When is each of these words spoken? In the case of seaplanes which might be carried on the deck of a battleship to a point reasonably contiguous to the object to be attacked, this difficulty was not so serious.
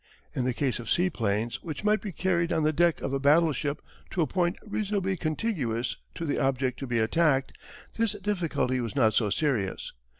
In 0.33 0.45
the 0.45 0.53
case 0.55 0.79
of 0.79 0.89
seaplanes 0.89 1.61
which 1.61 1.83
might 1.83 2.01
be 2.01 2.11
carried 2.11 2.51
on 2.51 2.63
the 2.63 2.73
deck 2.73 3.01
of 3.01 3.13
a 3.13 3.19
battleship 3.19 3.83
to 4.09 4.21
a 4.21 4.25
point 4.25 4.57
reasonably 4.65 5.15
contiguous 5.15 5.97
to 6.15 6.25
the 6.25 6.39
object 6.39 6.79
to 6.79 6.87
be 6.87 6.97
attacked, 6.97 7.51
this 7.97 8.13
difficulty 8.13 8.79
was 8.81 8.95
not 8.95 9.13
so 9.13 9.29
serious. 9.29 9.93